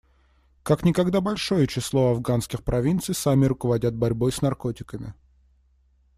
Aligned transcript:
Как 0.63 0.83
никогда 0.83 1.21
большое 1.21 1.67
число 1.67 2.09
афганских 2.09 2.63
провинций 2.63 3.13
сами 3.13 3.45
руководят 3.45 3.95
борьбой 3.95 4.31
с 4.31 4.41
наркотиками. 4.41 5.13